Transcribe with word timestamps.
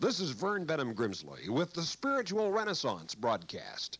This 0.00 0.18
is 0.18 0.30
Vern 0.30 0.64
Bennom 0.64 0.94
Grimsley 0.94 1.50
with 1.50 1.74
the 1.74 1.82
Spiritual 1.82 2.50
Renaissance 2.50 3.14
broadcast. 3.14 3.98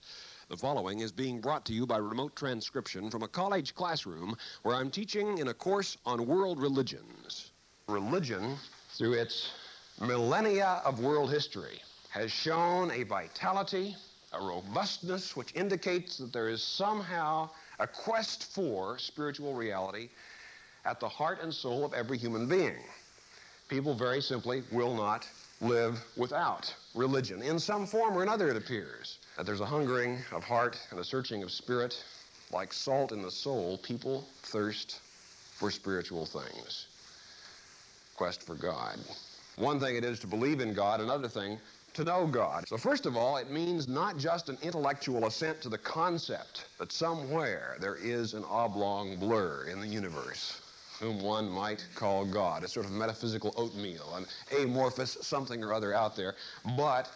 The 0.49 0.57
following 0.57 1.01
is 1.01 1.13
being 1.13 1.43
brought 1.43 1.67
to 1.67 1.75
you 1.75 1.87
by 1.87 1.99
remote 1.99 2.35
transcription 2.35 3.11
from 3.11 3.23
a 3.23 3.29
college 3.29 3.75
classroom 3.75 4.35
where 4.63 4.75
I'm 4.75 4.91
teaching 4.91 5.37
in 5.37 5.49
a 5.49 5.55
course 5.55 5.99
on 6.07 6.27
world 6.27 6.59
religions. 6.59 7.53
Religion, 7.87 8.57
through 8.97 9.13
its 9.13 9.53
millennia 10.01 10.81
of 10.87 11.01
world 11.01 11.31
history, 11.31 11.83
has 12.09 12.33
shown 12.33 12.91
a 12.93 13.03
vitality, 13.03 13.95
a 14.33 14.43
robustness 14.43 15.37
which 15.37 15.55
indicates 15.55 16.17
that 16.17 16.33
there 16.33 16.49
is 16.49 16.63
somehow 16.63 17.51
a 17.79 17.87
quest 17.87 18.55
for 18.55 18.99
spiritual 18.99 19.53
reality 19.53 20.09
at 20.87 20.99
the 20.99 21.09
heart 21.11 21.43
and 21.43 21.53
soul 21.53 21.85
of 21.85 21.93
every 21.93 22.17
human 22.17 22.49
being. 22.49 22.79
People 23.69 23.95
very 23.95 24.23
simply 24.23 24.63
will 24.73 24.95
not 24.95 25.29
live 25.61 26.03
without 26.17 26.75
religion. 26.95 27.43
In 27.43 27.59
some 27.59 27.87
form 27.87 28.17
or 28.17 28.23
another, 28.23 28.49
it 28.49 28.57
appears 28.57 29.19
that 29.37 29.45
there's 29.47 29.61
a 29.61 29.67
hungering 29.67 30.19
of 30.33 30.43
heart 30.43 30.79
and 30.91 30.99
a 30.99 31.05
searching 31.05 31.43
of 31.43 31.51
spirit. 31.51 32.03
Like 32.53 32.73
salt 32.73 33.13
in 33.13 33.23
the 33.23 33.31
soul, 33.31 33.79
people 33.79 34.27
thirst 34.43 35.01
for 35.55 35.71
spiritual 35.71 36.27
things. 36.27 36.87
Quest 38.17 38.43
for 38.43 38.55
God. 38.57 38.99
One 39.57 39.79
thing 39.79 39.97
it 39.97 40.05
is 40.05 40.19
to 40.21 40.27
believe 40.27 40.61
in 40.61 40.75
God, 40.75 41.01
another 41.01 41.29
thing 41.29 41.59
to 41.95 42.05
know 42.05 42.27
God. 42.27 42.67
So, 42.67 42.77
first 42.77 43.07
of 43.07 43.17
all, 43.17 43.37
it 43.37 43.51
means 43.51 43.87
not 43.87 44.17
just 44.17 44.49
an 44.49 44.59
intellectual 44.63 45.27
assent 45.27 45.61
to 45.63 45.69
the 45.69 45.79
concept 45.79 46.67
that 46.79 46.93
somewhere 46.93 47.77
there 47.81 47.97
is 47.97 48.35
an 48.35 48.45
oblong 48.49 49.17
blur 49.17 49.67
in 49.69 49.81
the 49.81 49.87
universe 49.87 50.61
whom 51.01 51.21
one 51.23 51.51
might 51.51 51.85
call 51.95 52.25
God, 52.25 52.63
a 52.63 52.69
sort 52.69 52.87
of 52.87 52.93
metaphysical 52.93 53.53
oatmeal, 53.57 54.15
an 54.15 54.27
amorphous 54.63 55.17
something 55.23 55.65
or 55.65 55.73
other 55.73 55.95
out 55.95 56.15
there, 56.15 56.35
but 56.77 57.11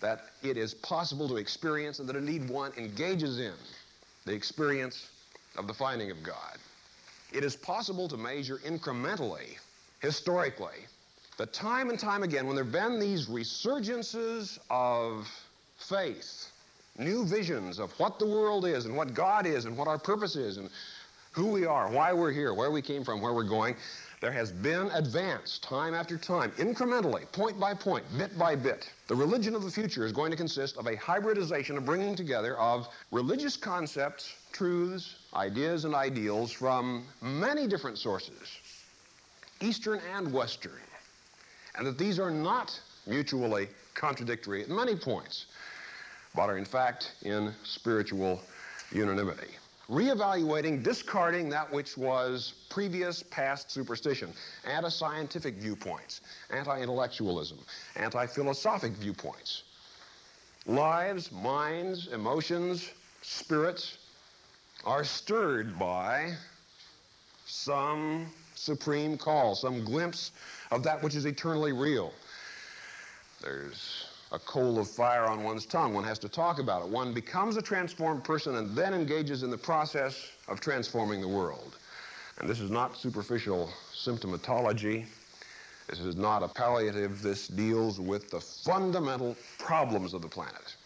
that 0.00 0.30
it 0.42 0.56
is 0.56 0.74
possible 0.74 1.28
to 1.28 1.36
experience 1.36 1.98
and 1.98 2.08
that 2.08 2.16
indeed 2.16 2.48
one 2.48 2.72
engages 2.76 3.38
in 3.38 3.54
the 4.24 4.32
experience 4.32 5.10
of 5.56 5.66
the 5.66 5.74
finding 5.74 6.10
of 6.10 6.22
God. 6.22 6.56
It 7.32 7.44
is 7.44 7.54
possible 7.54 8.08
to 8.08 8.16
measure 8.16 8.58
incrementally, 8.66 9.58
historically, 10.00 10.86
that 11.36 11.52
time 11.52 11.90
and 11.90 11.98
time 11.98 12.22
again, 12.22 12.46
when 12.46 12.56
there 12.56 12.64
have 12.64 12.72
been 12.72 12.98
these 12.98 13.26
resurgences 13.26 14.58
of 14.70 15.28
faith, 15.76 16.50
new 16.98 17.24
visions 17.24 17.78
of 17.78 17.92
what 18.00 18.18
the 18.18 18.26
world 18.26 18.64
is 18.64 18.86
and 18.86 18.96
what 18.96 19.14
God 19.14 19.46
is 19.46 19.66
and 19.66 19.76
what 19.76 19.86
our 19.86 19.98
purpose 19.98 20.34
is 20.34 20.56
and 20.56 20.70
who 21.32 21.46
we 21.46 21.66
are, 21.66 21.90
why 21.90 22.12
we're 22.12 22.32
here, 22.32 22.54
where 22.54 22.70
we 22.70 22.82
came 22.82 23.04
from, 23.04 23.20
where 23.20 23.32
we're 23.32 23.44
going, 23.44 23.76
there 24.20 24.32
has 24.32 24.50
been 24.50 24.90
advance 24.92 25.60
time 25.60 25.94
after 25.94 26.18
time, 26.18 26.50
incrementally, 26.52 27.30
point 27.30 27.60
by 27.60 27.72
point, 27.72 28.04
bit 28.16 28.36
by 28.36 28.56
bit. 28.56 28.90
The 29.06 29.14
religion 29.14 29.54
of 29.54 29.62
the 29.62 29.70
future 29.70 30.04
is 30.04 30.12
going 30.12 30.32
to 30.32 30.36
consist 30.36 30.76
of 30.76 30.86
a 30.88 30.96
hybridization, 30.96 31.78
a 31.78 31.80
bringing 31.80 32.16
together 32.16 32.58
of 32.58 32.88
religious 33.12 33.56
concepts, 33.56 34.34
truths, 34.52 35.14
ideas, 35.34 35.84
and 35.84 35.94
ideals 35.94 36.50
from 36.50 37.04
many 37.22 37.68
different 37.68 37.98
sources, 37.98 38.58
Eastern 39.60 40.00
and 40.16 40.32
Western, 40.32 40.72
and 41.76 41.86
that 41.86 41.96
these 41.96 42.18
are 42.18 42.30
not 42.30 42.80
mutually 43.06 43.68
contradictory 43.94 44.62
at 44.62 44.68
many 44.68 44.96
points, 44.96 45.46
but 46.34 46.50
are 46.50 46.58
in 46.58 46.64
fact 46.64 47.12
in 47.22 47.54
spiritual 47.62 48.40
unanimity 48.90 49.48
reevaluating, 49.90 50.82
discarding 50.82 51.48
that 51.48 51.72
which 51.72 51.96
was 51.96 52.54
previous 52.68 53.22
past 53.22 53.70
superstition, 53.70 54.32
anti 54.66 54.88
scientific 54.88 55.56
viewpoints, 55.56 56.20
anti 56.50 56.80
intellectualism, 56.80 57.58
anti 57.96 58.26
philosophic 58.26 58.92
viewpoints. 58.92 59.62
Lives, 60.66 61.32
minds, 61.32 62.08
emotions, 62.08 62.90
spirits 63.22 63.96
are 64.84 65.04
stirred 65.04 65.78
by 65.78 66.34
some 67.46 68.26
supreme 68.54 69.16
call, 69.16 69.54
some 69.54 69.84
glimpse 69.84 70.32
of 70.70 70.82
that 70.82 71.02
which 71.02 71.14
is 71.14 71.24
eternally 71.24 71.72
real. 71.72 72.12
There's 73.40 74.07
a 74.32 74.38
coal 74.38 74.78
of 74.78 74.88
fire 74.88 75.24
on 75.24 75.42
one's 75.42 75.64
tongue. 75.64 75.94
One 75.94 76.04
has 76.04 76.18
to 76.20 76.28
talk 76.28 76.58
about 76.58 76.82
it. 76.82 76.88
One 76.88 77.14
becomes 77.14 77.56
a 77.56 77.62
transformed 77.62 78.24
person 78.24 78.56
and 78.56 78.76
then 78.76 78.92
engages 78.92 79.42
in 79.42 79.50
the 79.50 79.58
process 79.58 80.30
of 80.48 80.60
transforming 80.60 81.20
the 81.20 81.28
world. 81.28 81.76
And 82.38 82.48
this 82.48 82.60
is 82.60 82.70
not 82.70 82.96
superficial 82.96 83.70
symptomatology. 83.94 85.06
This 85.88 86.00
is 86.00 86.16
not 86.16 86.42
a 86.42 86.48
palliative. 86.48 87.22
This 87.22 87.48
deals 87.48 87.98
with 87.98 88.30
the 88.30 88.40
fundamental 88.40 89.34
problems 89.58 90.12
of 90.12 90.22
the 90.22 90.28
planet. 90.28 90.76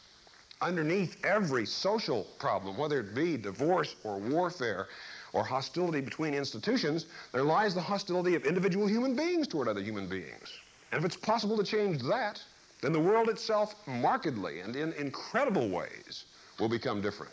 Underneath 0.61 1.17
every 1.25 1.67
social 1.67 2.29
problem, 2.39 2.79
whether 2.79 3.01
it 3.01 3.15
be 3.15 3.37
divorce 3.37 3.97
or 4.05 4.19
warfare 4.19 4.87
or 5.33 5.43
hostility 5.43 6.01
between 6.01 6.35
institutions, 6.35 7.07
there 7.33 7.43
lies 7.43 7.75
the 7.75 7.81
hostility 7.81 8.37
of 8.37 8.45
individual 8.47 8.87
human 8.87 9.17
beings 9.17 9.49
toward 9.49 9.67
other 9.67 9.83
human 9.83 10.07
beings. 10.07 10.53
And 10.93 11.01
if 11.01 11.05
it's 11.05 11.17
possible 11.17 11.57
to 11.57 11.65
change 11.65 12.01
that, 12.03 12.41
then 12.83 12.93
the 12.93 13.01
world 13.01 13.29
itself 13.29 13.75
markedly 13.87 14.61
and 14.61 14.77
in 14.77 14.93
incredible 14.95 15.69
ways 15.71 16.25
will 16.61 16.69
become 16.69 17.01
different. 17.01 17.33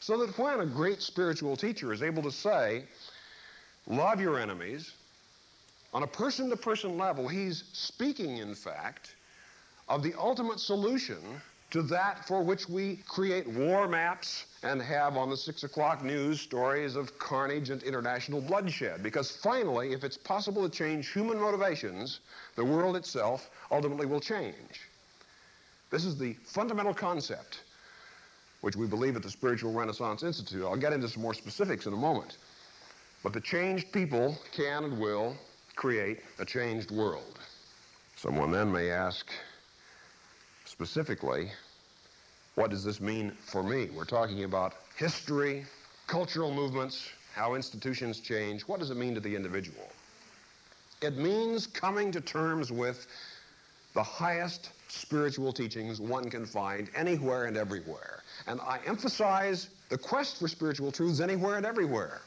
So 0.00 0.18
that 0.18 0.36
when 0.38 0.60
a 0.60 0.66
great 0.66 1.02
spiritual 1.02 1.56
teacher 1.56 1.92
is 1.92 2.02
able 2.02 2.22
to 2.22 2.32
say, 2.32 2.84
love 3.86 4.20
your 4.20 4.38
enemies, 4.38 4.92
on 5.92 6.02
a 6.02 6.06
person 6.06 6.50
to 6.50 6.56
person 6.56 6.96
level, 6.98 7.28
he's 7.28 7.64
speaking, 7.72 8.38
in 8.38 8.54
fact, 8.54 9.14
of 9.88 10.02
the 10.02 10.14
ultimate 10.18 10.58
solution 10.58 11.40
to 11.70 11.82
that 11.82 12.26
for 12.26 12.42
which 12.42 12.68
we 12.68 13.00
create 13.08 13.46
war 13.48 13.88
maps 13.88 14.46
and 14.62 14.80
have 14.80 15.16
on 15.16 15.30
the 15.30 15.36
six 15.36 15.64
o'clock 15.64 16.04
news 16.04 16.40
stories 16.40 16.96
of 16.96 17.18
carnage 17.18 17.70
and 17.70 17.82
international 17.82 18.40
bloodshed. 18.40 19.02
Because 19.02 19.30
finally, 19.30 19.92
if 19.92 20.04
it's 20.04 20.16
possible 20.16 20.68
to 20.68 20.74
change 20.74 21.12
human 21.12 21.40
motivations, 21.40 22.20
the 22.54 22.64
world 22.64 22.96
itself 22.96 23.50
ultimately 23.70 24.06
will 24.06 24.20
change. 24.20 24.88
This 25.90 26.04
is 26.04 26.16
the 26.16 26.34
fundamental 26.44 26.94
concept 26.94 27.60
which 28.60 28.76
we 28.76 28.86
believe 28.86 29.16
at 29.16 29.22
the 29.22 29.30
Spiritual 29.30 29.72
Renaissance 29.72 30.22
Institute. 30.22 30.64
I'll 30.64 30.76
get 30.76 30.92
into 30.92 31.08
some 31.08 31.22
more 31.22 31.34
specifics 31.34 31.86
in 31.86 31.92
a 31.92 31.96
moment. 31.96 32.38
But 33.22 33.32
the 33.32 33.40
changed 33.40 33.92
people 33.92 34.36
can 34.52 34.84
and 34.84 34.98
will 34.98 35.36
create 35.74 36.20
a 36.38 36.44
changed 36.44 36.90
world. 36.90 37.38
Someone 38.16 38.50
then 38.50 38.72
may 38.72 38.90
ask 38.90 39.30
specifically, 40.76 41.50
what 42.54 42.68
does 42.68 42.84
this 42.84 43.00
mean 43.00 43.30
for 43.30 43.62
me? 43.62 43.88
We're 43.96 44.04
talking 44.04 44.44
about 44.44 44.74
history, 44.94 45.64
cultural 46.06 46.52
movements, 46.52 47.08
how 47.34 47.54
institutions 47.54 48.20
change. 48.20 48.60
What 48.62 48.78
does 48.78 48.90
it 48.90 48.98
mean 48.98 49.14
to 49.14 49.20
the 49.20 49.34
individual? 49.34 49.88
It 51.00 51.16
means 51.16 51.66
coming 51.66 52.12
to 52.12 52.20
terms 52.20 52.70
with 52.70 53.06
the 53.94 54.02
highest 54.02 54.68
spiritual 54.88 55.50
teachings 55.50 55.98
one 55.98 56.28
can 56.28 56.44
find 56.44 56.90
anywhere 56.94 57.46
and 57.46 57.56
everywhere. 57.56 58.22
And 58.46 58.60
I 58.60 58.78
emphasize 58.86 59.70
the 59.88 59.96
quest 59.96 60.38
for 60.38 60.46
spiritual 60.46 60.92
truths 60.92 61.20
anywhere 61.20 61.56
and 61.56 61.64
everywhere. 61.64 62.20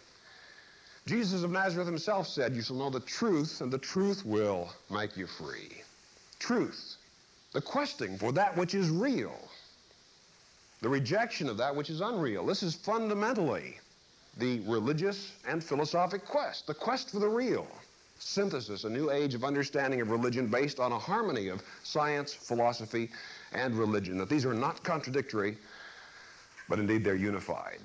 Jesus 1.05 1.43
of 1.43 1.51
Nazareth 1.51 1.87
himself 1.87 2.27
said, 2.27 2.55
You 2.55 2.63
shall 2.63 2.77
know 2.77 2.89
the 2.89 2.99
truth, 3.01 3.61
and 3.61 3.71
the 3.71 3.77
truth 3.77 4.25
will 4.25 4.69
make 4.89 5.15
you 5.15 5.27
free. 5.27 5.83
Truth. 6.39 6.95
The 7.53 7.61
questing 7.61 8.17
for 8.17 8.31
that 8.33 8.55
which 8.55 8.75
is 8.75 8.89
real 8.89 9.49
the 10.81 10.89
rejection 10.89 11.49
of 11.49 11.57
that 11.57 11.75
which 11.75 11.89
is 11.89 12.01
unreal. 12.01 12.45
This 12.45 12.63
is 12.63 12.75
fundamentally 12.75 13.79
the 14.37 14.61
religious 14.61 15.33
and 15.47 15.63
philosophic 15.63 16.25
quest, 16.25 16.67
the 16.67 16.73
quest 16.73 17.09
for 17.11 17.19
the 17.19 17.27
real. 17.27 17.67
Synthesis, 18.19 18.83
a 18.83 18.89
new 18.89 19.11
age 19.11 19.33
of 19.33 19.43
understanding 19.43 20.01
of 20.01 20.09
religion 20.09 20.47
based 20.47 20.79
on 20.79 20.91
a 20.91 20.99
harmony 20.99 21.47
of 21.47 21.63
science, 21.83 22.33
philosophy, 22.33 23.09
and 23.53 23.75
religion. 23.75 24.17
That 24.17 24.29
these 24.29 24.45
are 24.45 24.53
not 24.53 24.83
contradictory, 24.83 25.57
but 26.67 26.79
indeed 26.79 27.03
they're 27.03 27.15
unified. 27.15 27.79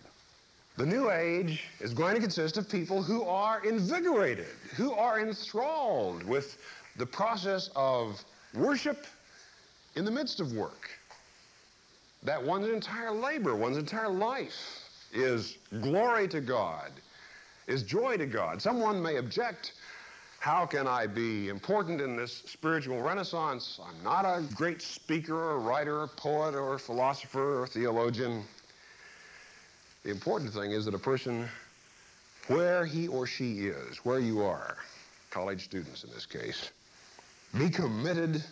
The 0.77 0.87
new 0.87 1.11
age 1.11 1.65
is 1.81 1.95
going 1.95 2.15
to 2.17 2.21
consist 2.21 2.57
of 2.57 2.69
people 2.69 3.01
who 3.01 3.23
are 3.25 3.65
invigorated, 3.65 4.47
who 4.77 4.93
are 4.93 5.21
enthralled 5.21 6.25
with 6.25 6.59
the 6.97 7.07
process 7.07 7.71
of 7.77 8.25
worship 8.55 9.07
in 9.97 10.05
the 10.05 10.11
midst 10.11 10.41
of 10.41 10.53
work 10.53 10.91
that 12.23 12.43
one's 12.43 12.69
entire 12.69 13.13
labor, 13.13 13.55
one's 13.55 13.77
entire 13.77 14.09
life 14.09 14.89
is 15.13 15.59
glory 15.83 16.27
to 16.29 16.41
God, 16.41 16.91
is 17.67 17.83
joy 17.83 18.17
to 18.17 18.27
God. 18.27 18.61
Someone 18.61 19.01
may 19.01 19.17
object, 19.17 19.75
how 20.41 20.67
can 20.67 20.87
I 20.87 21.07
be 21.07 21.49
important 21.49 22.01
in 22.01 22.17
this 22.17 22.43
spiritual 22.47 23.01
renaissance? 23.01 23.79
I'm 23.83 24.03
not 24.03 24.25
a 24.25 24.43
great 24.55 24.83
speaker 24.83 25.35
or 25.35 25.61
writer 25.61 26.01
or 26.01 26.09
poet 26.09 26.55
or 26.55 26.79
philosopher 26.79 27.63
or 27.63 27.67
theologian. 27.67 28.43
The 30.03 30.11
important 30.11 30.53
thing 30.53 30.73
is 30.73 30.85
that 30.87 30.95
a 30.95 30.99
person, 30.99 31.49
where 32.49 32.85
he 32.85 33.07
or 33.07 33.27
she 33.27 33.67
is, 33.67 33.99
where 33.99 34.19
you 34.19 34.43
are, 34.43 34.77
college 35.31 35.65
students 35.65 36.05
in 36.05 36.11
this 36.11 36.27
case, 36.27 36.71
be 37.57 37.71
committed 37.71 38.43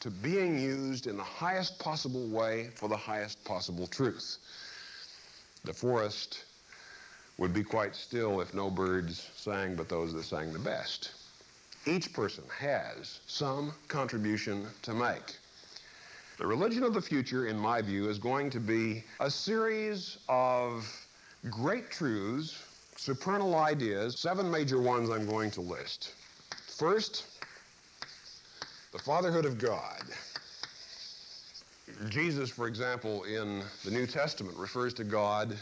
to 0.00 0.10
being 0.10 0.58
used 0.58 1.06
in 1.06 1.16
the 1.16 1.22
highest 1.22 1.78
possible 1.78 2.26
way 2.28 2.70
for 2.74 2.88
the 2.88 2.96
highest 2.96 3.44
possible 3.44 3.86
truth. 3.86 4.38
The 5.64 5.74
forest 5.74 6.44
would 7.36 7.52
be 7.52 7.62
quite 7.62 7.94
still 7.94 8.40
if 8.40 8.54
no 8.54 8.70
birds 8.70 9.30
sang 9.36 9.76
but 9.76 9.88
those 9.88 10.12
that 10.14 10.24
sang 10.24 10.52
the 10.52 10.58
best. 10.58 11.12
Each 11.86 12.12
person 12.12 12.44
has 12.58 13.20
some 13.26 13.72
contribution 13.88 14.66
to 14.82 14.92
make. 14.92 15.36
The 16.38 16.46
religion 16.46 16.82
of 16.82 16.94
the 16.94 17.02
future, 17.02 17.46
in 17.46 17.58
my 17.58 17.82
view, 17.82 18.08
is 18.08 18.18
going 18.18 18.50
to 18.50 18.60
be 18.60 19.04
a 19.20 19.30
series 19.30 20.18
of 20.28 20.86
great 21.50 21.90
truths, 21.90 22.62
supernal 22.96 23.54
ideas, 23.54 24.18
seven 24.18 24.50
major 24.50 24.80
ones 24.80 25.10
I'm 25.10 25.26
going 25.26 25.50
to 25.52 25.60
list. 25.60 26.14
First, 26.66 27.24
the 28.92 28.98
fatherhood 28.98 29.44
of 29.44 29.58
God. 29.58 30.02
Jesus, 32.08 32.50
for 32.50 32.66
example, 32.66 33.24
in 33.24 33.62
the 33.84 33.90
New 33.90 34.06
Testament 34.06 34.56
refers 34.56 34.94
to 34.94 35.04
God 35.04 35.56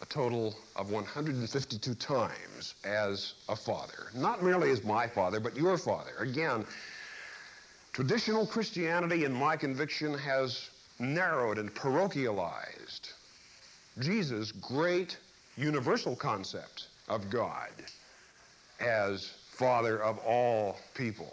a 0.00 0.06
total 0.06 0.54
of 0.76 0.90
152 0.90 1.94
times 1.94 2.74
as 2.84 3.34
a 3.48 3.56
father. 3.56 4.08
Not 4.14 4.42
merely 4.42 4.70
as 4.70 4.82
my 4.84 5.06
father, 5.06 5.40
but 5.40 5.56
your 5.56 5.78
father. 5.78 6.12
Again, 6.18 6.64
traditional 7.92 8.46
Christianity, 8.46 9.24
in 9.24 9.32
my 9.32 9.56
conviction, 9.56 10.16
has 10.18 10.70
narrowed 10.98 11.58
and 11.58 11.74
parochialized 11.74 13.12
Jesus' 14.00 14.50
great 14.52 15.16
universal 15.56 16.16
concept 16.16 16.88
of 17.08 17.30
God 17.30 17.70
as 18.80 19.32
Father 19.50 20.02
of 20.02 20.18
all 20.18 20.76
people, 20.94 21.32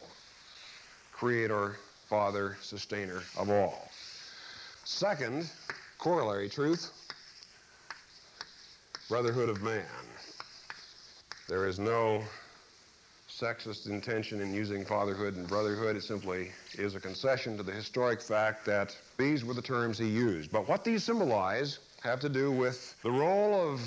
Creator, 1.21 1.75
Father, 2.09 2.57
Sustainer 2.63 3.21
of 3.37 3.51
all. 3.51 3.91
Second, 4.85 5.47
corollary 5.99 6.49
truth, 6.49 6.91
brotherhood 9.07 9.47
of 9.47 9.61
man. 9.61 9.85
There 11.47 11.67
is 11.67 11.77
no 11.77 12.23
sexist 13.29 13.87
intention 13.87 14.41
in 14.41 14.51
using 14.51 14.83
fatherhood 14.83 15.35
and 15.35 15.47
brotherhood. 15.47 15.95
It 15.95 16.01
simply 16.01 16.49
is 16.73 16.95
a 16.95 16.99
concession 16.99 17.55
to 17.57 17.61
the 17.61 17.71
historic 17.71 18.19
fact 18.19 18.65
that 18.65 18.97
these 19.19 19.45
were 19.45 19.53
the 19.53 19.61
terms 19.61 19.99
he 19.99 20.07
used. 20.07 20.51
But 20.51 20.67
what 20.67 20.83
these 20.83 21.03
symbolize 21.03 21.77
have 22.01 22.19
to 22.21 22.29
do 22.29 22.51
with 22.51 22.99
the 23.03 23.11
role 23.11 23.53
of 23.53 23.79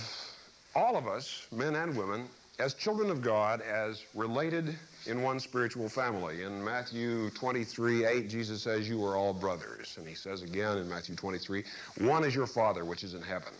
all 0.76 0.96
of 0.96 1.08
us, 1.08 1.48
men 1.50 1.74
and 1.74 1.96
women, 1.96 2.28
as 2.58 2.74
children 2.74 3.10
of 3.10 3.20
God, 3.20 3.60
as 3.62 4.04
related 4.14 4.76
in 5.06 5.22
one 5.22 5.40
spiritual 5.40 5.88
family. 5.88 6.42
In 6.42 6.62
Matthew 6.62 7.30
23, 7.30 8.06
8, 8.06 8.28
Jesus 8.28 8.62
says, 8.62 8.88
You 8.88 9.04
are 9.04 9.16
all 9.16 9.32
brothers. 9.32 9.96
And 9.98 10.06
he 10.06 10.14
says 10.14 10.42
again 10.42 10.78
in 10.78 10.88
Matthew 10.88 11.16
23, 11.16 11.64
One 11.98 12.24
is 12.24 12.34
your 12.34 12.46
Father 12.46 12.84
which 12.84 13.02
is 13.02 13.14
in 13.14 13.22
heaven. 13.22 13.52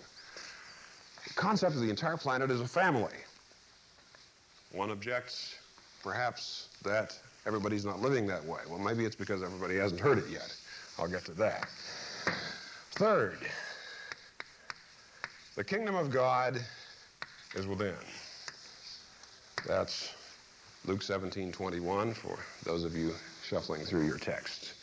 The 1.26 1.34
concept 1.34 1.74
of 1.74 1.80
the 1.80 1.90
entire 1.90 2.16
planet 2.16 2.50
is 2.50 2.60
a 2.60 2.68
family. 2.68 3.14
One 4.72 4.90
objects 4.90 5.56
perhaps 6.02 6.68
that 6.84 7.18
everybody's 7.46 7.84
not 7.84 8.00
living 8.00 8.26
that 8.26 8.44
way. 8.44 8.60
Well, 8.68 8.78
maybe 8.78 9.04
it's 9.04 9.16
because 9.16 9.42
everybody 9.42 9.76
hasn't 9.76 10.00
heard 10.00 10.18
it 10.18 10.28
yet. 10.30 10.54
I'll 10.98 11.08
get 11.08 11.24
to 11.24 11.32
that. 11.32 11.68
Third, 12.92 13.38
the 15.56 15.64
kingdom 15.64 15.96
of 15.96 16.10
God 16.10 16.60
is 17.56 17.66
within. 17.66 17.94
That's 19.66 20.12
Luke 20.84 21.02
17, 21.02 21.50
21 21.50 22.12
for 22.12 22.38
those 22.64 22.84
of 22.84 22.94
you 22.94 23.12
shuffling 23.42 23.84
through 23.84 24.06
your 24.06 24.18
texts. 24.18 24.74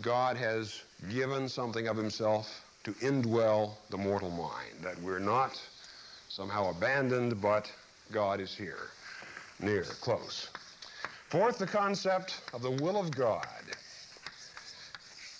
God 0.00 0.36
has 0.36 0.82
given 1.10 1.48
something 1.48 1.88
of 1.88 1.96
himself 1.96 2.64
to 2.84 2.92
indwell 2.94 3.72
the 3.90 3.98
mortal 3.98 4.30
mind, 4.30 4.82
that 4.82 5.00
we're 5.02 5.18
not 5.18 5.60
somehow 6.28 6.70
abandoned, 6.70 7.40
but 7.42 7.72
God 8.12 8.40
is 8.40 8.54
here 8.54 8.88
near, 9.60 9.82
close. 9.82 10.48
Fourth, 11.28 11.58
the 11.58 11.66
concept 11.66 12.40
of 12.54 12.62
the 12.62 12.70
will 12.70 12.96
of 12.96 13.10
God, 13.10 13.46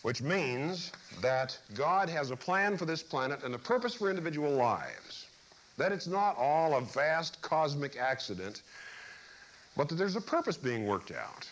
which 0.03 0.21
means 0.21 0.91
that 1.23 1.57
God 1.75 2.09
has 2.09 2.33
a 2.33 2.37
plan 2.37 2.77
for 2.77 2.85
this 2.85 3.03
planet 3.03 3.45
and 3.45 3.55
a 3.55 3.59
purpose 3.59 3.95
for 3.95 4.11
individual 4.11 4.51
lives. 4.51 5.28
That 5.79 5.93
it's 5.93 6.07
not 6.07 6.37
all 6.37 6.77
a 6.77 6.81
vast 6.83 7.41
cosmic 7.41 7.97
accident, 7.97 8.63
but 9.77 9.89
that 9.89 9.95
there's 9.95 10.17
a 10.17 10.21
purpose 10.21 10.57
being 10.57 10.87
worked 10.87 11.13
out. 11.13 11.49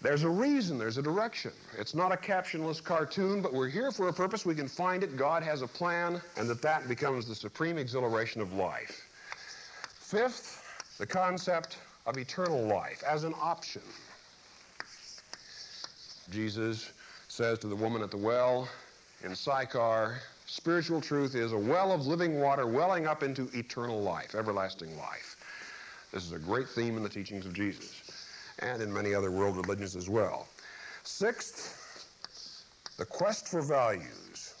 There's 0.00 0.22
a 0.22 0.28
reason, 0.28 0.78
there's 0.78 0.98
a 0.98 1.02
direction. 1.02 1.50
It's 1.78 1.94
not 1.94 2.12
a 2.12 2.16
captionless 2.16 2.82
cartoon, 2.82 3.40
but 3.40 3.52
we're 3.52 3.68
here 3.68 3.90
for 3.90 4.08
a 4.08 4.12
purpose. 4.12 4.44
We 4.44 4.54
can 4.54 4.68
find 4.68 5.02
it. 5.02 5.16
God 5.16 5.42
has 5.42 5.62
a 5.62 5.66
plan, 5.66 6.20
and 6.36 6.48
that 6.48 6.62
that 6.62 6.86
becomes 6.88 7.26
the 7.26 7.34
supreme 7.34 7.78
exhilaration 7.78 8.40
of 8.40 8.52
life. 8.52 9.08
Fifth, 9.98 10.62
the 10.98 11.06
concept 11.06 11.78
of 12.06 12.18
eternal 12.18 12.66
life 12.66 13.02
as 13.08 13.24
an 13.24 13.34
option. 13.40 13.82
Jesus 16.30 16.92
says 17.28 17.58
to 17.60 17.66
the 17.66 17.76
woman 17.76 18.02
at 18.02 18.10
the 18.10 18.16
well 18.16 18.68
in 19.24 19.34
Sychar, 19.34 20.18
spiritual 20.46 21.00
truth 21.00 21.34
is 21.34 21.52
a 21.52 21.58
well 21.58 21.92
of 21.92 22.06
living 22.06 22.40
water 22.40 22.66
welling 22.66 23.06
up 23.06 23.22
into 23.22 23.48
eternal 23.54 24.02
life, 24.02 24.34
everlasting 24.34 24.96
life. 24.96 25.36
This 26.12 26.24
is 26.24 26.32
a 26.32 26.38
great 26.38 26.68
theme 26.68 26.96
in 26.96 27.02
the 27.02 27.08
teachings 27.08 27.46
of 27.46 27.52
Jesus 27.52 28.02
and 28.60 28.80
in 28.80 28.92
many 28.92 29.14
other 29.14 29.30
world 29.30 29.56
religions 29.56 29.96
as 29.96 30.08
well. 30.08 30.46
Sixth, 31.02 32.06
the 32.98 33.04
quest 33.04 33.48
for 33.48 33.60
values. 33.62 34.54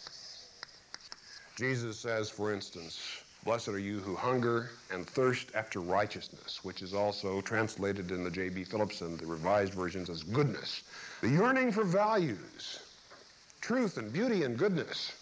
Jesus 1.56 1.98
says, 1.98 2.28
for 2.28 2.52
instance, 2.52 3.22
Blessed 3.44 3.68
are 3.68 3.78
you 3.78 4.00
who 4.00 4.16
hunger 4.16 4.70
and 4.90 5.06
thirst 5.06 5.54
after 5.54 5.80
righteousness, 5.80 6.64
which 6.64 6.80
is 6.80 6.94
also 6.94 7.42
translated 7.42 8.10
in 8.10 8.24
the 8.24 8.30
J.B. 8.30 8.64
Phillips 8.64 9.02
and 9.02 9.18
the 9.18 9.26
revised 9.26 9.74
versions, 9.74 10.08
as 10.08 10.22
goodness. 10.22 10.82
The 11.20 11.28
yearning 11.28 11.70
for 11.70 11.84
values, 11.84 12.80
truth 13.60 13.98
and 13.98 14.10
beauty 14.10 14.44
and 14.44 14.56
goodness. 14.56 15.12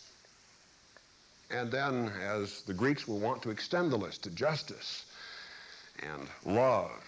And 1.52 1.70
then, 1.70 2.10
as 2.20 2.62
the 2.62 2.72
Greeks 2.72 3.06
will 3.06 3.18
want 3.18 3.42
to 3.42 3.50
extend 3.50 3.92
the 3.92 3.96
list 3.96 4.22
to 4.24 4.30
justice 4.30 5.04
and 6.02 6.26
love 6.44 7.04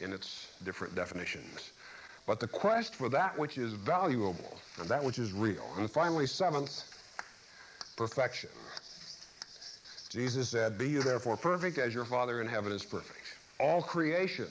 in 0.00 0.12
its 0.12 0.48
different 0.64 0.94
definitions. 0.94 1.70
But 2.26 2.40
the 2.40 2.48
quest 2.48 2.94
for 2.94 3.08
that 3.08 3.38
which 3.38 3.56
is 3.56 3.72
valuable 3.72 4.58
and 4.80 4.88
that 4.88 5.02
which 5.02 5.18
is 5.18 5.32
real. 5.32 5.64
And 5.78 5.90
finally, 5.90 6.26
seventh, 6.26 6.84
perfection. 7.96 8.50
Jesus 10.10 10.48
said, 10.48 10.76
Be 10.76 10.88
you 10.88 11.02
therefore 11.02 11.36
perfect 11.36 11.78
as 11.78 11.94
your 11.94 12.04
Father 12.04 12.40
in 12.40 12.48
heaven 12.48 12.72
is 12.72 12.84
perfect. 12.84 13.36
All 13.60 13.80
creation 13.80 14.48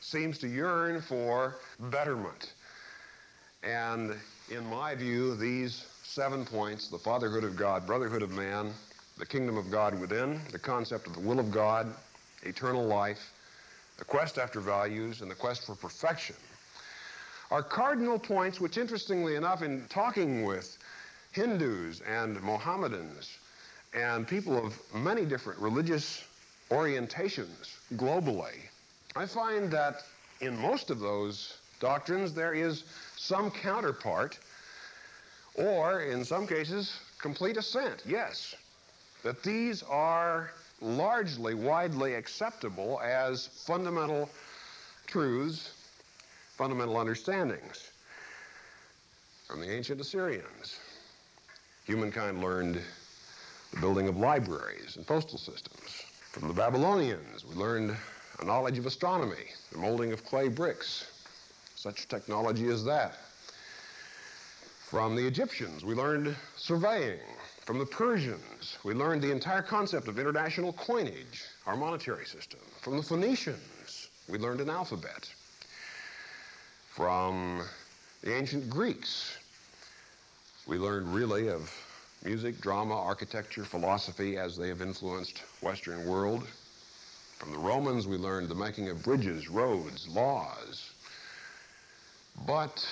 seems 0.00 0.38
to 0.38 0.48
yearn 0.48 1.00
for 1.00 1.56
betterment. 1.90 2.52
And 3.62 4.14
in 4.50 4.66
my 4.66 4.94
view, 4.94 5.36
these 5.36 5.84
seven 6.08 6.44
points 6.44 6.88
the 6.88 6.98
fatherhood 6.98 7.44
of 7.44 7.54
God, 7.54 7.86
brotherhood 7.86 8.22
of 8.22 8.30
man, 8.30 8.72
the 9.18 9.26
kingdom 9.26 9.58
of 9.58 9.70
God 9.70 9.98
within, 10.00 10.40
the 10.52 10.58
concept 10.58 11.06
of 11.06 11.12
the 11.14 11.20
will 11.20 11.38
of 11.38 11.50
God, 11.50 11.92
eternal 12.44 12.86
life, 12.86 13.32
the 13.98 14.04
quest 14.04 14.38
after 14.38 14.58
values, 14.58 15.20
and 15.20 15.30
the 15.30 15.34
quest 15.34 15.66
for 15.66 15.74
perfection. 15.74 16.34
Are 17.50 17.62
cardinal 17.62 18.18
points 18.18 18.58
which, 18.58 18.78
interestingly 18.78 19.36
enough, 19.36 19.62
in 19.62 19.84
talking 19.90 20.44
with 20.44 20.78
Hindus 21.32 22.00
and 22.00 22.40
Mohammedans, 22.42 23.36
and 23.92 24.26
people 24.26 24.56
of 24.56 24.80
many 24.94 25.26
different 25.26 25.58
religious 25.60 26.24
orientations 26.70 27.76
globally, 27.96 28.56
I 29.14 29.26
find 29.26 29.70
that 29.72 30.02
in 30.40 30.58
most 30.58 30.90
of 30.90 31.00
those 31.00 31.58
doctrines 31.80 32.32
there 32.32 32.54
is 32.54 32.84
some 33.16 33.50
counterpart, 33.50 34.38
or 35.58 36.00
in 36.00 36.24
some 36.24 36.46
cases, 36.46 37.00
complete 37.18 37.56
assent. 37.56 38.02
Yes, 38.06 38.54
that 39.22 39.42
these 39.42 39.82
are 39.82 40.52
largely 40.80 41.54
widely 41.54 42.14
acceptable 42.14 43.00
as 43.02 43.48
fundamental 43.66 44.30
truths, 45.06 45.72
fundamental 46.56 46.96
understandings 46.96 47.90
from 49.46 49.60
the 49.60 49.70
ancient 49.70 50.00
Assyrians. 50.00 50.78
Humankind 51.86 52.42
learned 52.42 52.80
the 53.72 53.80
building 53.80 54.08
of 54.08 54.16
libraries 54.16 54.96
and 54.96 55.06
postal 55.06 55.38
systems. 55.38 56.04
From 56.32 56.48
the 56.48 56.54
Babylonians, 56.54 57.44
we 57.46 57.54
learned 57.54 57.96
a 58.40 58.44
knowledge 58.44 58.78
of 58.78 58.86
astronomy, 58.86 59.46
the 59.72 59.78
molding 59.78 60.12
of 60.12 60.24
clay 60.24 60.48
bricks, 60.48 61.10
such 61.74 62.08
technology 62.08 62.68
as 62.68 62.84
that. 62.84 63.14
From 64.90 65.14
the 65.14 65.26
Egyptians, 65.26 65.84
we 65.84 65.94
learned 65.94 66.34
surveying. 66.56 67.20
From 67.66 67.78
the 67.78 67.84
Persians, 67.84 68.78
we 68.84 68.94
learned 68.94 69.20
the 69.20 69.30
entire 69.30 69.60
concept 69.60 70.08
of 70.08 70.18
international 70.18 70.72
coinage, 70.72 71.44
our 71.66 71.76
monetary 71.76 72.24
system. 72.24 72.60
From 72.80 72.96
the 72.96 73.02
Phoenicians, 73.02 74.08
we 74.30 74.38
learned 74.38 74.62
an 74.62 74.70
alphabet. 74.70 75.30
From 76.88 77.60
the 78.22 78.34
ancient 78.34 78.70
Greeks. 78.70 79.36
We 80.66 80.78
learned 80.78 81.14
really 81.14 81.50
of 81.50 81.70
music, 82.24 82.58
drama, 82.58 82.98
architecture, 82.98 83.64
philosophy 83.64 84.38
as 84.38 84.56
they 84.56 84.68
have 84.68 84.80
influenced 84.80 85.42
Western 85.60 86.06
world. 86.06 86.48
From 87.36 87.52
the 87.52 87.58
Romans, 87.58 88.06
we 88.06 88.16
learned 88.16 88.48
the 88.48 88.54
making 88.54 88.88
of 88.88 89.02
bridges, 89.02 89.50
roads, 89.50 90.08
laws. 90.08 90.92
But 92.46 92.88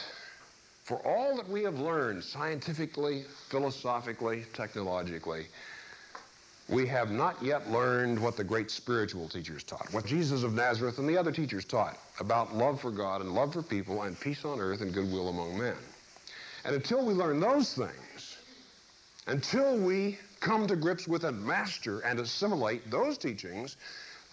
for 0.86 1.04
all 1.04 1.34
that 1.34 1.48
we 1.48 1.64
have 1.64 1.80
learned 1.80 2.22
scientifically, 2.22 3.24
philosophically, 3.48 4.44
technologically, 4.52 5.46
we 6.68 6.86
have 6.86 7.10
not 7.10 7.42
yet 7.42 7.68
learned 7.72 8.20
what 8.20 8.36
the 8.36 8.44
great 8.44 8.70
spiritual 8.70 9.28
teachers 9.28 9.64
taught, 9.64 9.92
what 9.92 10.06
Jesus 10.06 10.44
of 10.44 10.54
Nazareth 10.54 10.98
and 10.98 11.08
the 11.08 11.18
other 11.18 11.32
teachers 11.32 11.64
taught 11.64 11.98
about 12.20 12.54
love 12.54 12.80
for 12.80 12.92
God 12.92 13.20
and 13.20 13.34
love 13.34 13.52
for 13.52 13.62
people 13.62 14.02
and 14.02 14.18
peace 14.18 14.44
on 14.44 14.60
earth 14.60 14.80
and 14.80 14.94
goodwill 14.94 15.28
among 15.28 15.58
men. 15.58 15.74
And 16.64 16.76
until 16.76 17.04
we 17.04 17.14
learn 17.14 17.40
those 17.40 17.74
things, 17.74 18.36
until 19.26 19.76
we 19.76 20.18
come 20.38 20.68
to 20.68 20.76
grips 20.76 21.08
with 21.08 21.24
and 21.24 21.44
master 21.44 21.98
and 22.00 22.20
assimilate 22.20 22.92
those 22.92 23.18
teachings, 23.18 23.76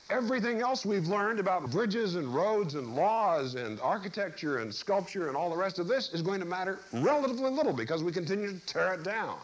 everything 0.09 0.61
else 0.61 0.85
we've 0.85 1.07
learned 1.07 1.39
about 1.39 1.69
bridges 1.71 2.15
and 2.15 2.33
roads 2.33 2.75
and 2.75 2.95
laws 2.95 3.55
and 3.55 3.79
architecture 3.79 4.59
and 4.59 4.73
sculpture 4.73 5.27
and 5.27 5.37
all 5.37 5.49
the 5.49 5.57
rest 5.57 5.79
of 5.79 5.87
this 5.87 6.13
is 6.13 6.21
going 6.21 6.39
to 6.39 6.45
matter 6.45 6.79
relatively 6.93 7.49
little 7.49 7.73
because 7.73 8.03
we 8.03 8.11
continue 8.11 8.51
to 8.51 8.65
tear 8.65 8.93
it 8.93 9.03
down 9.03 9.37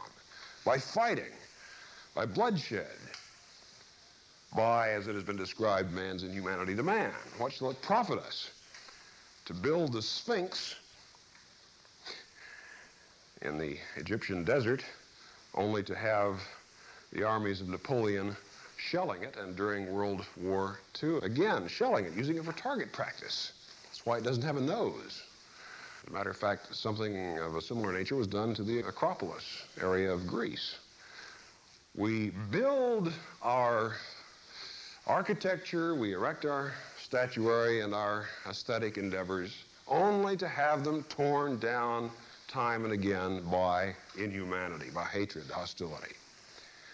by 0.66 0.78
fighting 0.78 1.32
by 2.20 2.26
bloodshed, 2.26 2.98
by, 4.56 4.90
as 4.90 5.08
it 5.08 5.14
has 5.16 5.24
been 5.24 5.38
described, 5.38 5.94
man's 5.94 6.24
inhumanity 6.24 6.76
to 6.76 6.84
man. 6.84 7.14
What 7.38 7.54
shall 7.54 7.70
it 7.70 7.82
profit 7.82 8.20
us 8.20 8.50
to 9.46 9.54
build 9.54 9.94
the 9.94 10.02
Sphinx 10.02 10.76
in 13.42 13.58
the 13.58 13.78
Egyptian 13.96 14.44
desert 14.44 14.84
only 15.56 15.82
to 15.84 15.96
have 15.96 16.42
the 17.14 17.24
armies 17.24 17.62
of 17.62 17.70
Napoleon 17.70 18.36
shelling 18.80 19.24
it 19.24 19.36
and 19.38 19.56
during 19.56 19.92
World 19.92 20.26
War 20.42 20.80
II, 21.04 21.18
again, 21.18 21.68
shelling 21.68 22.06
it, 22.06 22.14
using 22.14 22.38
it 22.38 22.46
for 22.46 22.54
target 22.54 22.92
practice. 22.92 23.52
That's 23.84 24.06
why 24.06 24.18
it 24.18 24.24
doesn't 24.24 24.44
have 24.44 24.58
a 24.58 24.62
nose. 24.62 25.24
As 26.04 26.10
a 26.10 26.14
matter 26.14 26.30
of 26.30 26.38
fact, 26.38 26.74
something 26.74 27.38
of 27.40 27.56
a 27.56 27.62
similar 27.62 27.92
nature 27.92 28.16
was 28.16 28.28
done 28.28 28.54
to 28.56 28.64
the 28.64 28.80
Acropolis 28.80 29.64
area 29.82 30.12
of 30.12 30.26
Greece. 30.26 30.78
We 31.96 32.30
build 32.52 33.12
our 33.42 33.96
architecture, 35.06 35.96
we 35.96 36.14
erect 36.14 36.46
our 36.46 36.72
statuary 37.02 37.82
and 37.82 37.94
our 37.94 38.28
aesthetic 38.48 38.98
endeavors 38.98 39.66
only 39.88 40.38
to 40.38 40.48
have 40.48 40.84
them 40.84 41.04
torn 41.10 41.58
down 41.58 42.12
time 42.48 42.84
and 42.86 42.94
again 42.94 43.42
by 43.52 43.96
inhumanity, 44.18 44.90
by 44.94 45.04
hatred, 45.04 45.46
hostility. 45.52 46.14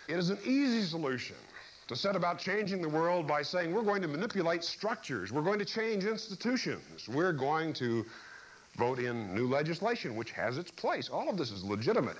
It 0.08 0.18
is 0.18 0.30
an 0.30 0.39
easy 0.46 0.84
solution 0.84 1.36
to 1.88 1.96
set 1.96 2.15
about 2.15 2.39
changing 2.39 2.82
the 2.82 2.89
world 2.89 3.27
by 3.27 3.42
saying 3.42 3.74
we're 3.74 3.84
going 3.84 4.01
to 4.01 4.08
manipulate 4.08 4.63
structures, 4.63 5.32
we're 5.32 5.42
going 5.42 5.60
to 5.60 5.65
change 5.65 6.06
institutions, 6.06 7.08
we're 7.08 7.34
going 7.34 7.74
to 7.74 8.06
vote 8.77 9.00
in 9.00 9.34
new 9.34 9.48
legislation, 9.48 10.15
which 10.15 10.32
has 10.32 10.58
its 10.58 10.72
place. 10.72 11.10
All 11.10 11.30
of 11.30 11.38
this 11.38 11.51
is 11.51 11.63
legitimate. 11.63 12.18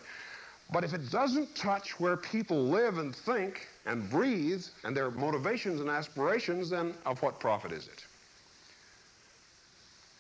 But 0.72 0.84
if 0.84 0.94
it 0.94 1.12
doesn't 1.12 1.56
touch 1.56 2.00
where 2.00 2.18
people 2.18 2.66
live 2.66 2.98
and 2.98 3.16
think 3.16 3.68
and 3.86 4.10
breathe 4.10 4.66
and 4.84 4.96
their 4.96 5.12
motivations 5.12 5.80
and 5.80 5.90
aspirations, 5.90 6.70
then 6.70 6.94
of 7.06 7.22
what 7.22 7.40
profit 7.40 7.72
is 7.72 7.88
it? 7.88 8.04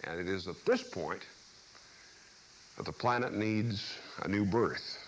And 0.03 0.19
it 0.19 0.29
is 0.29 0.47
at 0.47 0.55
this 0.65 0.83
point 0.83 1.21
that 2.77 2.85
the 2.85 2.91
planet 2.91 3.33
needs 3.33 3.97
a 4.21 4.27
new 4.27 4.45
birth, 4.45 4.99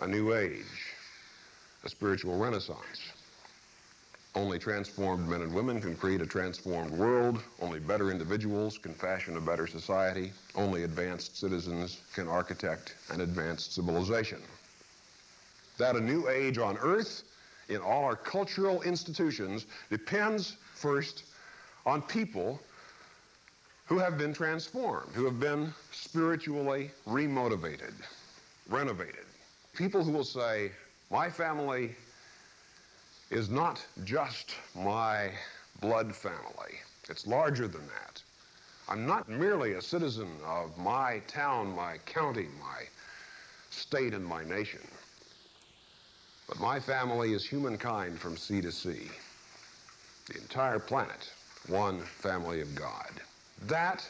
a 0.00 0.06
new 0.06 0.34
age, 0.34 0.64
a 1.84 1.88
spiritual 1.88 2.36
renaissance. 2.38 3.12
Only 4.36 4.58
transformed 4.58 5.26
men 5.26 5.40
and 5.40 5.54
women 5.54 5.80
can 5.80 5.96
create 5.96 6.20
a 6.20 6.26
transformed 6.26 6.90
world. 6.90 7.42
Only 7.58 7.80
better 7.80 8.10
individuals 8.10 8.76
can 8.76 8.92
fashion 8.92 9.38
a 9.38 9.40
better 9.40 9.66
society. 9.66 10.30
Only 10.54 10.82
advanced 10.82 11.38
citizens 11.38 12.02
can 12.14 12.28
architect 12.28 12.96
an 13.08 13.22
advanced 13.22 13.74
civilization. 13.74 14.42
That 15.78 15.96
a 15.96 16.00
new 16.00 16.28
age 16.28 16.58
on 16.58 16.76
earth 16.82 17.22
in 17.70 17.78
all 17.78 18.04
our 18.04 18.14
cultural 18.14 18.82
institutions 18.82 19.64
depends 19.88 20.58
first 20.74 21.24
on 21.86 22.02
people 22.02 22.60
who 23.86 23.98
have 23.98 24.18
been 24.18 24.34
transformed, 24.34 25.14
who 25.14 25.24
have 25.24 25.40
been 25.40 25.72
spiritually 25.92 26.90
remotivated, 27.08 27.94
renovated. 28.68 29.24
People 29.74 30.04
who 30.04 30.12
will 30.12 30.24
say, 30.24 30.72
my 31.10 31.30
family 31.30 31.96
is 33.30 33.50
not 33.50 33.84
just 34.04 34.54
my 34.74 35.30
blood 35.80 36.14
family. 36.14 36.80
It's 37.08 37.26
larger 37.26 37.68
than 37.68 37.86
that. 37.86 38.22
I'm 38.88 39.06
not 39.06 39.28
merely 39.28 39.72
a 39.72 39.82
citizen 39.82 40.28
of 40.44 40.76
my 40.78 41.20
town, 41.26 41.74
my 41.74 41.98
county, 42.06 42.46
my 42.60 42.84
state, 43.70 44.14
and 44.14 44.24
my 44.24 44.44
nation. 44.44 44.80
But 46.48 46.60
my 46.60 46.78
family 46.78 47.32
is 47.32 47.44
humankind 47.44 48.20
from 48.20 48.36
sea 48.36 48.60
to 48.60 48.70
sea. 48.70 49.10
The 50.26 50.40
entire 50.40 50.78
planet, 50.78 51.32
one 51.66 52.00
family 52.00 52.60
of 52.60 52.74
God. 52.74 53.10
That 53.62 54.08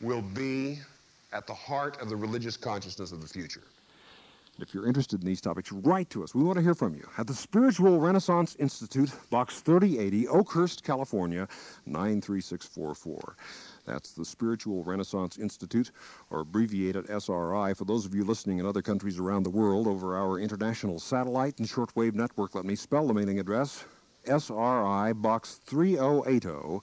will 0.00 0.22
be 0.22 0.78
at 1.32 1.46
the 1.46 1.54
heart 1.54 2.00
of 2.00 2.08
the 2.08 2.16
religious 2.16 2.56
consciousness 2.56 3.12
of 3.12 3.20
the 3.20 3.28
future. 3.28 3.62
If 4.60 4.72
you're 4.72 4.86
interested 4.86 5.20
in 5.20 5.26
these 5.26 5.40
topics, 5.40 5.72
write 5.72 6.10
to 6.10 6.22
us. 6.22 6.34
We 6.34 6.44
want 6.44 6.56
to 6.58 6.62
hear 6.62 6.74
from 6.74 6.94
you. 6.94 7.08
At 7.18 7.26
the 7.26 7.34
Spiritual 7.34 7.98
Renaissance 7.98 8.54
Institute, 8.60 9.10
Box 9.28 9.60
3080, 9.60 10.28
Oakhurst, 10.28 10.84
California, 10.84 11.48
93644. 11.86 13.36
That's 13.84 14.12
the 14.12 14.24
Spiritual 14.24 14.84
Renaissance 14.84 15.38
Institute, 15.38 15.90
or 16.30 16.40
abbreviated 16.40 17.10
SRI. 17.10 17.74
For 17.74 17.84
those 17.84 18.06
of 18.06 18.14
you 18.14 18.22
listening 18.24 18.58
in 18.58 18.66
other 18.66 18.82
countries 18.82 19.18
around 19.18 19.42
the 19.42 19.50
world 19.50 19.88
over 19.88 20.16
our 20.16 20.38
international 20.38 21.00
satellite 21.00 21.58
and 21.58 21.66
shortwave 21.66 22.14
network, 22.14 22.54
let 22.54 22.64
me 22.64 22.76
spell 22.76 23.08
the 23.08 23.14
mailing 23.14 23.40
address 23.40 23.84
SRI 24.26 25.12
Box 25.14 25.60
3080. 25.66 26.80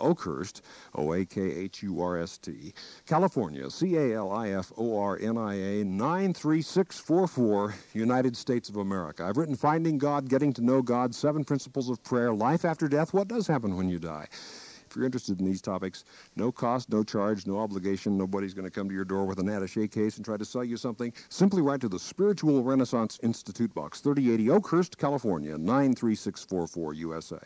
Oakhurst, 0.00 0.62
O 0.94 1.12
A 1.12 1.24
K 1.24 1.40
H 1.40 1.82
U 1.82 2.00
R 2.00 2.18
S 2.18 2.38
T, 2.38 2.72
California, 3.06 3.70
C 3.70 3.96
A 3.96 4.16
L 4.16 4.32
I 4.32 4.50
F 4.50 4.72
O 4.76 4.98
R 4.98 5.18
N 5.20 5.36
I 5.36 5.54
A 5.54 5.84
93644, 5.84 7.74
United 7.94 8.36
States 8.36 8.68
of 8.68 8.76
America. 8.76 9.24
I've 9.24 9.36
written 9.36 9.56
Finding 9.56 9.98
God, 9.98 10.28
Getting 10.28 10.52
to 10.54 10.62
Know 10.62 10.82
God, 10.82 11.14
Seven 11.14 11.44
Principles 11.44 11.88
of 11.88 12.02
Prayer, 12.02 12.32
Life 12.32 12.64
After 12.64 12.88
Death, 12.88 13.12
What 13.12 13.28
Does 13.28 13.46
Happen 13.46 13.76
When 13.76 13.88
You 13.88 13.98
Die. 13.98 14.28
If 14.90 14.96
you're 14.96 15.04
interested 15.04 15.38
in 15.38 15.46
these 15.46 15.62
topics, 15.62 16.04
no 16.34 16.50
cost, 16.50 16.90
no 16.90 17.04
charge, 17.04 17.46
no 17.46 17.60
obligation. 17.60 18.18
Nobody's 18.18 18.54
going 18.54 18.64
to 18.64 18.72
come 18.72 18.88
to 18.88 18.94
your 18.94 19.04
door 19.04 19.24
with 19.24 19.38
an 19.38 19.48
attache 19.48 19.86
case 19.86 20.16
and 20.16 20.24
try 20.24 20.36
to 20.36 20.44
sell 20.44 20.64
you 20.64 20.76
something. 20.76 21.12
Simply 21.28 21.62
write 21.62 21.80
to 21.82 21.88
the 21.88 21.98
Spiritual 21.98 22.64
Renaissance 22.64 23.20
Institute 23.22 23.72
Box, 23.72 24.00
3080 24.00 24.50
Oakhurst, 24.50 24.98
California, 24.98 25.56
93644 25.56 26.94
USA. 26.94 27.38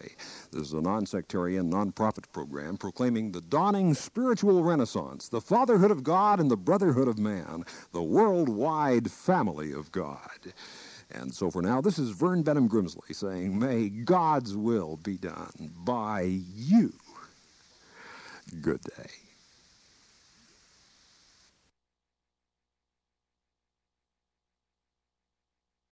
This 0.52 0.68
is 0.68 0.72
a 0.72 0.80
non-sectarian, 0.80 1.68
non-profit 1.68 2.32
program 2.32 2.78
proclaiming 2.78 3.32
the 3.32 3.42
dawning 3.42 3.92
spiritual 3.92 4.62
renaissance, 4.62 5.28
the 5.28 5.42
fatherhood 5.42 5.90
of 5.90 6.02
God 6.02 6.40
and 6.40 6.50
the 6.50 6.56
brotherhood 6.56 7.08
of 7.08 7.18
man, 7.18 7.64
the 7.92 8.02
worldwide 8.02 9.10
family 9.10 9.70
of 9.70 9.92
God. 9.92 10.54
And 11.10 11.34
so 11.34 11.50
for 11.50 11.62
now, 11.62 11.80
this 11.80 11.98
is 11.98 12.10
Vern 12.10 12.42
Bennom 12.42 12.68
Grimsley 12.68 13.14
saying, 13.14 13.58
May 13.58 13.88
God's 13.88 14.56
will 14.56 14.96
be 14.96 15.16
done 15.18 15.72
by 15.84 16.22
you. 16.22 16.92
Good 18.62 18.82
day. 18.82 19.33